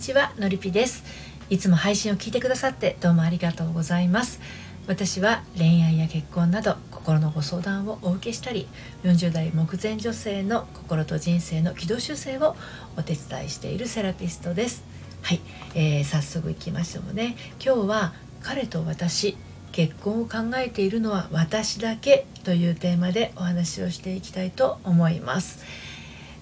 [0.00, 1.04] ちはのりぴです。
[1.50, 4.40] いつも配信を聞いてくださってどうもありがとうございます。
[4.86, 8.66] 私は恋愛や結婚など心のご相談をお受けしたり
[9.04, 12.56] 40代目前女性の心と人生の軌道修正を
[12.96, 14.84] お手伝いしているセラピストです。
[15.20, 15.40] はい、
[15.74, 17.36] えー、早速いきましょうね。
[17.62, 19.36] 今日は彼と私
[19.72, 25.62] 結婚を考えているのは私だけというテーマでお話をしていきたいと思います、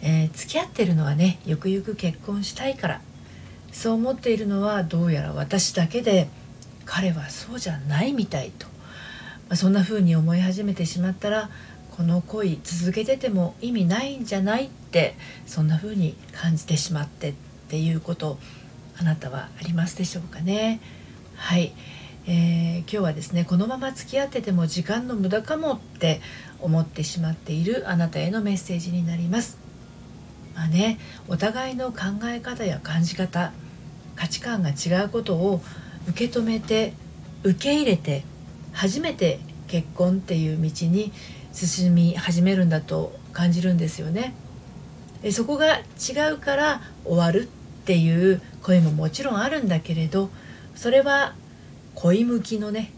[0.00, 3.00] えー、付き合ってるのはねゆくゆく結婚したいから
[3.72, 6.28] そう思っているのはどうやら私だけで
[6.84, 8.72] 彼はそうじゃないみたいと、ま
[9.50, 11.50] あ、そんな風に思い始めてしまったら
[11.98, 17.34] この恋続けてても意味ないんじゃないってそんな風に感じてしまってっ
[17.68, 18.38] ていうこと
[18.98, 20.80] あなたはありますでしょうかね。
[21.36, 21.72] はい、
[22.26, 26.20] えー、今日はですねこのまま付き合ってても時間の無駄かもって
[26.60, 29.67] 思ってしまっているあなたへのメッセージになります。
[30.58, 30.98] まあね
[31.28, 33.52] お互いの考え方や感じ方
[34.16, 35.60] 価値観が違うことを
[36.08, 36.94] 受け止めて
[37.44, 38.24] 受け入れて
[38.72, 41.12] 初めて結婚っていう道に
[41.52, 44.34] 進み始めるんだと感じるんですよね。
[45.22, 50.28] でそこが違うから終わるっていう声ももちろんあるんだけれど
[50.74, 51.34] それは
[51.94, 52.92] 恋向きのね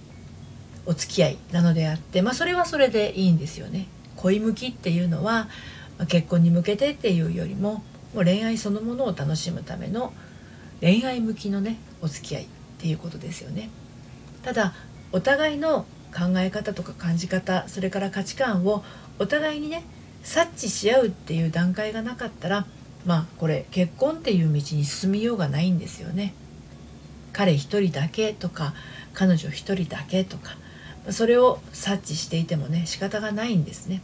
[0.87, 3.87] お付き合いなのであって、まあ、それはそれでいいんですよね。
[4.17, 5.49] 恋向きっていうのは
[6.07, 7.83] 結婚に向けてっていうよりも
[8.15, 10.13] もう恋愛そのものを楽しむための
[10.81, 12.47] 恋愛向きのねお付き合いっ
[12.79, 13.71] ていうことですよね。
[14.43, 14.75] ただ
[15.13, 15.85] お互いの
[16.15, 18.83] 考え方とか感じ方それから価値観を
[19.19, 19.85] お互いにね
[20.23, 22.67] 察知し合うっていう段階がなかったら
[23.07, 26.35] まあこれ結婚っていう道に進みようがないんですよね。
[27.33, 28.75] 彼一人だけとか
[29.15, 30.57] 彼女一人だけとか
[31.11, 34.03] それを察知していてもね仕方がないんですね。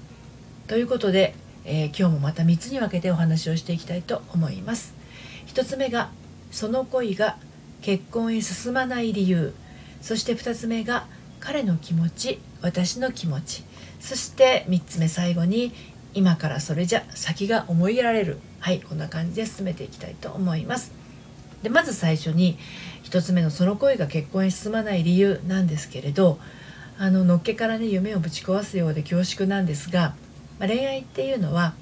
[0.68, 1.34] ということで
[1.68, 4.94] えー、今日もまた3つに分けてお話をしていきたいと思います。
[5.48, 6.10] 1つ目が
[6.52, 7.36] その恋が
[7.82, 9.52] 結婚へ進まない理由。
[10.00, 11.06] そして2つ目が
[11.40, 13.64] 彼の気持ち私の気持ち。
[13.98, 15.72] そして3つ目最後に
[16.14, 18.38] 今からそれじゃ先が思いやられる。
[18.60, 20.92] はいこんな感じで進めていきたいと思います。
[21.62, 22.58] でまず最初に
[23.04, 26.38] 1つ目のその恋が結婚へ進まない理由なんですけれど
[26.98, 30.14] あののっけからね夢をぶち壊すようで恐縮なんですが
[30.58, 31.74] まあ、恋愛っていうのは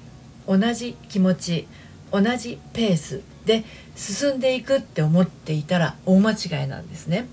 [0.47, 1.67] 同じ気持ち
[2.11, 3.63] 同じペースで
[3.95, 7.27] 進んでいくって思っていたら大間違いなんですね。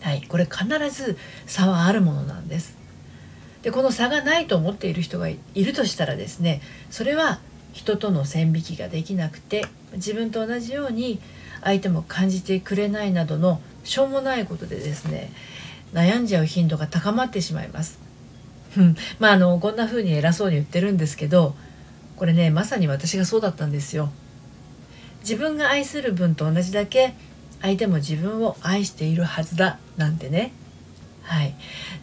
[0.00, 2.76] はい、これ必ず差はあるものなんです。
[3.62, 7.40] でこの差がないと思っている人がいるとしたらですねそれは
[7.72, 11.20] 人との線引きができなくて自分と同じように
[11.62, 15.30] 相手も感じてくれないなどのしょうもないことでですね
[15.92, 18.09] 悩んじゃう頻度が高まってしまいます。
[19.18, 21.54] まああのこんな風に偉そうに言ってるんですけど
[22.16, 24.10] これねまさに私がそうだったんですよ。
[25.22, 27.14] 自分が愛する分と同じだけ
[27.60, 30.52] 相手も自分を愛しているはずだなんてね。
[31.22, 31.54] はい。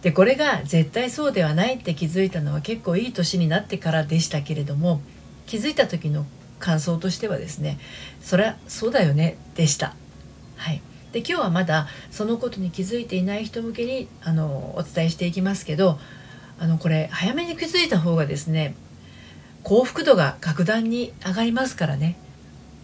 [0.01, 5.01] でこれが絶対そうではないって気づいたのは結構いい年になってからでしたけれども
[5.47, 6.25] 気づいた時の
[6.59, 7.79] 感想としてはですね
[8.22, 9.95] そりゃそうだよねでした。
[10.55, 10.81] はい。
[11.11, 15.99] で今日はまだそのことに気づいていない人向けにあのお伝えしていきますけど
[16.59, 18.75] あのこれ早めに気づいた方がですね
[19.63, 22.18] 幸福度が格段に上がりますからね。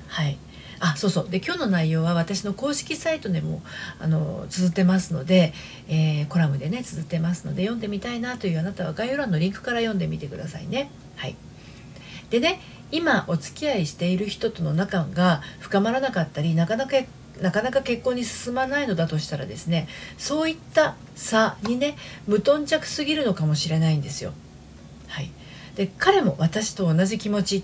[0.07, 0.37] はい。
[0.79, 1.29] あそうそう。
[1.29, 3.61] で今日の内容は私の公式サイトでも
[3.99, 5.53] あの綴ってますので、
[5.87, 10.91] えー、コラムでね綴ってますので読んでみたいなというあなたは概要欄のリンクから読んでみてくださいね。
[11.15, 11.37] はい。
[12.31, 12.59] でね
[12.91, 16.97] 今お付き合いしている人との仲が深まらなかったりなかなか
[17.41, 21.95] なかなか結婚に進まないのだとしたらですねそういった差にね
[22.27, 24.33] 無頓着すぎるのかもしれないんですよ。
[25.07, 25.31] はい、
[25.75, 27.63] で彼も私と同じ気持ちっ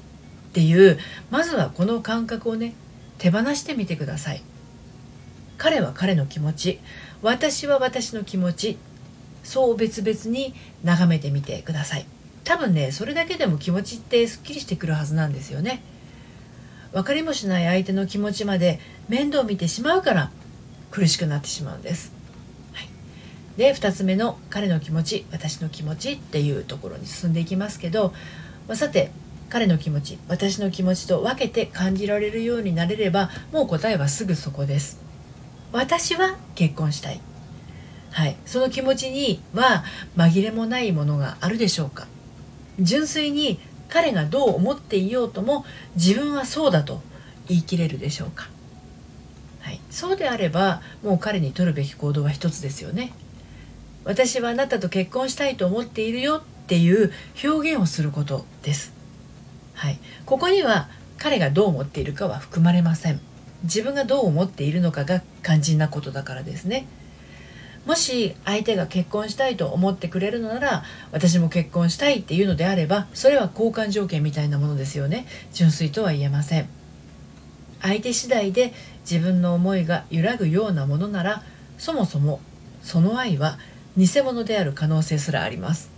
[0.53, 0.97] ていう
[1.30, 2.74] まずはこの感覚をね
[3.18, 4.41] 手放してみてください。
[5.59, 6.80] 彼は彼の気持ち
[7.22, 8.78] 私は私の気持ち
[9.44, 12.06] そう別々に眺めてみてください
[12.46, 15.83] 多分ねそれだけでも気持ちってすっきりしてくるはずなんですよね
[16.91, 20.31] 分かりもしない相手の気持ちまで面倒見てしまうから
[20.91, 22.19] 苦しくなってしまうんです。
[23.59, 28.13] で2つ目の彼の気持ち私の気持ちっていうところに進んでいきますけど、
[28.69, 29.12] まあ、さて
[29.50, 35.01] 彼の気持ち私の気持ちと分けて感じられるようになれればもう答えはすぐそこです。
[35.74, 37.19] 私は結婚したい。
[38.12, 39.83] はい、その気持ちには
[40.15, 42.07] 紛れもないものがあるでしょうか
[42.80, 43.59] 純粋に
[43.89, 45.65] 彼がどう思っていようとも
[45.95, 47.01] 自分はそうだと
[47.47, 48.47] 言い切れるでしょうか、
[49.62, 53.12] はい、そうであればもう彼に取るべき行動は一つですよね。
[54.06, 57.12] 私はあなたと結婚したいと思っているよっていう
[57.44, 58.94] 表現をすることです、
[59.74, 60.88] はい、ここには
[61.18, 63.19] 彼がどう思っているかは含まれません。
[63.63, 66.88] 自分がどう思っているのかが肝心なことだからですね。
[67.89, 75.25] もし相手が結婚したいと思ってくれるのなら私も結婚したいっていうのであればそれは交換条件みたいなものですよね。
[75.53, 76.69] 純粋とは言えません。
[77.81, 78.74] 相手次第で
[79.09, 81.41] 自分の思いが揺らぐようなものなら
[81.80, 82.41] そもそも
[82.83, 83.57] その愛は
[83.97, 85.89] 偽物である可能性すらあります。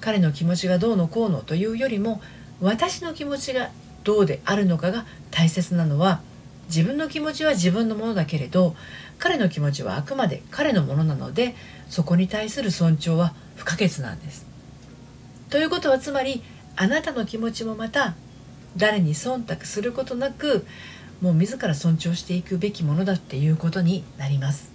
[0.00, 2.20] 彼の気持ちがどうのこうのというよりも
[2.60, 3.70] 私の気持ちが
[4.02, 6.20] どうであるのかが大切なのは
[6.68, 8.76] 自分の気持ちは自分のものだけれど
[9.18, 11.54] 彼の気持ちはあくまで彼のものなので
[11.88, 14.46] そこに対する尊重は不可欠なんです。
[15.50, 16.42] ということはつまり
[16.76, 18.14] あなたの気持ちもまた
[18.76, 20.66] 誰に忖度することなく
[21.20, 24.70] もう自ら尊重していくべきものだっていうことになります。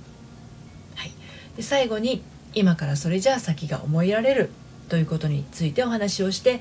[0.95, 1.11] はい、
[1.55, 2.23] で最後に
[2.53, 4.49] 今からそれじゃあ先が思いられる
[4.89, 6.59] ということについてお話をして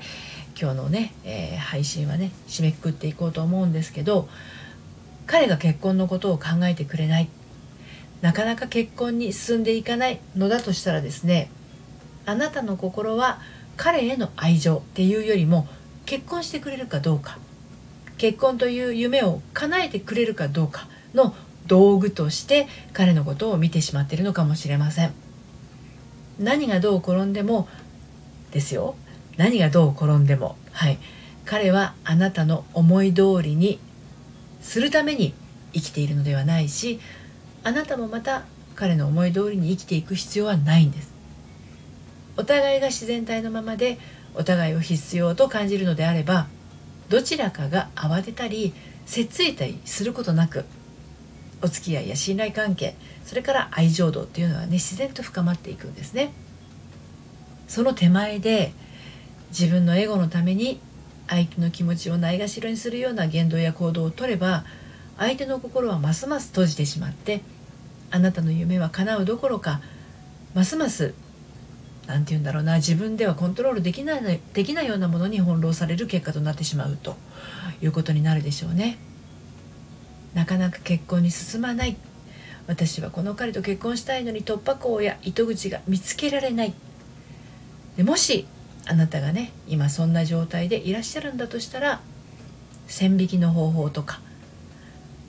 [0.59, 4.29] 今日のね、えー、配信はね締めくくっていこうと思うんですけど
[5.25, 7.29] 彼が結婚のことを考えてくれない。
[8.21, 11.51] なかなか結婚に進んでいかないのだとしたらですね
[12.25, 13.41] あなたの心は
[13.75, 15.67] 彼への愛情っていうよりも
[16.05, 17.37] 結婚してくれるかどうか。
[18.17, 21.35] 結婚という夢を叶えてくれるかどうかの
[21.67, 25.13] 道具として彼のことを見てしまっているのかもしれません。
[26.39, 27.67] 何がどう転んでも
[28.51, 28.95] ですよ。
[29.37, 30.57] 何がどう転んでも。
[30.71, 30.99] はい。
[31.45, 33.79] 彼はあなたの思い通りに
[34.63, 35.33] するために
[35.73, 36.99] 生きているのではないし
[37.63, 38.45] あなたもまた
[38.75, 41.13] 彼の思い通りに生きていく必要はないんです。
[42.35, 43.99] お互いが自然体のままで
[44.33, 46.47] お互いを必要と感じるのであれば
[47.09, 48.73] どちらかが慌てたり
[49.05, 50.65] せっついたりすることなく
[51.61, 56.33] お付き合いや信頼関係それから愛情度っていうのはね自然と深まっていくんですね。
[57.67, 58.73] その手前で
[59.49, 60.79] 自分のエゴのために
[61.33, 64.65] 相手の気持ちをないがしろにするような言動や行動をとれば
[65.17, 67.41] 相手の心はますます閉じてしまって
[68.11, 69.81] あなたの夢は叶うどころか
[70.53, 71.15] ますます
[72.05, 77.15] 何て言うんだろうな自分ではコントロールできないできないようなものに翻弄される結果となってしまうと
[77.81, 78.97] いうことになるでしょうね。
[80.33, 81.95] なかなか結婚に進まない
[82.67, 86.73] 私はこの彼と結婚したいのに突破口や糸口が見つけられない
[87.97, 88.47] でもし
[88.85, 92.01] あなたがね今そんな状態でいらっしゃるんだとしたら
[92.87, 94.19] 線引きの方法とか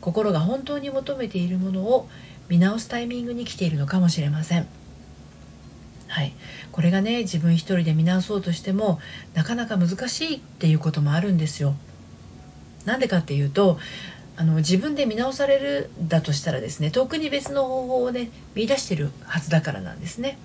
[0.00, 2.08] 心が本当に求めているものを
[2.48, 4.66] 見直すタイミングに来ているのかもしれません。
[6.08, 6.32] はい、
[6.70, 9.00] これがね自分一人で見直そうとしても
[9.32, 11.74] なかなか難しいっていうこともあるんですよ。
[12.84, 13.78] なんでかっていうと
[14.36, 20.38] あの自分で見直されるだとしたらですね特に別の方法をね見出してるはずだからなんですね。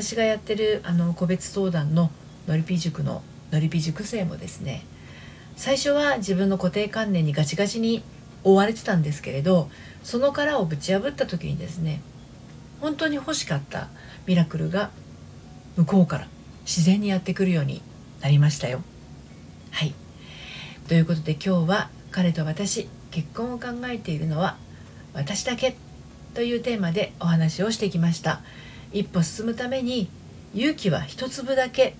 [0.00, 2.12] 私がやってるあの個別相談の
[2.46, 4.84] のりぴ塾ののりぴ塾生もですね
[5.56, 8.04] 最初は自分の固定観念にガチガチに
[8.44, 9.68] 追われてたんですけれど
[10.04, 12.00] その殻をぶち破った時にですね
[12.80, 13.88] 本当に欲しかった
[14.24, 14.90] ミラクルが
[15.76, 16.28] 向こうから
[16.60, 17.82] 自然にやってくるように
[18.20, 18.82] なりましたよ。
[19.72, 19.94] はい
[20.86, 24.56] ということで今日は彼と私結婚を考えているのは
[25.12, 25.76] 私だけ
[26.34, 28.42] というテーマでお話をしてきました
[28.92, 30.08] 一歩進むために
[30.54, 31.94] 勇気は一粒だけ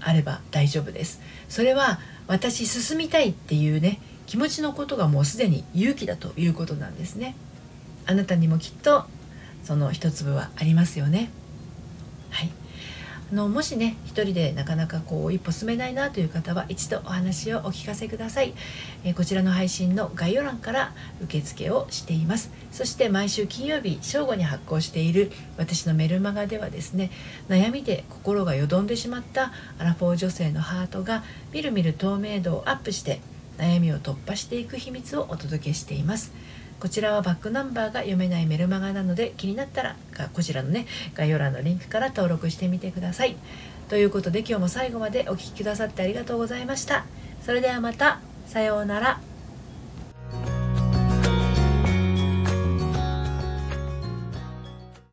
[0.00, 1.20] あれば大丈夫です。
[1.48, 7.36] それは私進みたいっていうね気持ちのことがもうすでに勇気だということなんですね。
[8.06, 9.04] あなたにもきっと
[9.62, 11.30] その一粒はありますよね。
[12.30, 12.50] はい。
[13.34, 18.54] のもしね一人でなかなかこう一歩進めないなという方は一度お話をお聞かせください、
[19.04, 22.50] え、こちらの配信の概要欄から受付をしています。
[22.70, 27.10] そして毎週金曜日正午に発行している私のメルマガではですね
[27.48, 31.22] 悩みで心がよどんでしまったアラフォー女性のハートが
[31.52, 33.20] みるみる透明度をアップして
[33.58, 36.32] 悩みを突破していく秘密をお届けしています。
[36.80, 39.96] こちらはバックナンバーが読めないメルマガなので気になったら
[40.32, 43.36] こちらのね概要欄のリンクから登録してみてください。
[43.88, 47.04] ということで今日も最後までお聴きくださってありがとうございました。
[47.42, 48.20] それではまた。
[48.46, 49.33] さようなら。